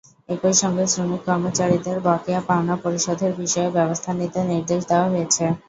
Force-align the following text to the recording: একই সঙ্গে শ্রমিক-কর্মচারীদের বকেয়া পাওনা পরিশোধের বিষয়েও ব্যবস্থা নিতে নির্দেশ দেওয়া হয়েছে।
একই 0.29 0.55
সঙ্গে 0.61 0.85
শ্রমিক-কর্মচারীদের 0.87 1.97
বকেয়া 2.05 2.41
পাওনা 2.47 2.75
পরিশোধের 2.83 3.31
বিষয়েও 3.39 3.75
ব্যবস্থা 3.77 4.11
নিতে 4.19 4.39
নির্দেশ 4.51 4.81
দেওয়া 4.89 5.07
হয়েছে। 5.13 5.43